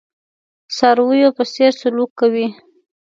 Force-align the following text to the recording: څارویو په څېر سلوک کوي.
څارویو 0.75 1.29
په 1.37 1.43
څېر 1.53 1.71
سلوک 1.81 2.11
کوي. 2.19 2.47